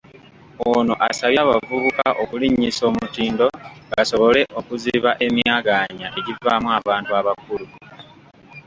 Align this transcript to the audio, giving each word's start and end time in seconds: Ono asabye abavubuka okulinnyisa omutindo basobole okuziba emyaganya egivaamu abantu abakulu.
Ono 0.69 0.93
asabye 1.07 1.39
abavubuka 1.45 2.07
okulinnyisa 2.23 2.83
omutindo 2.89 3.45
basobole 3.91 4.41
okuziba 4.59 5.11
emyaganya 5.25 6.07
egivaamu 6.19 6.67
abantu 6.79 7.11
abakulu. 7.19 7.65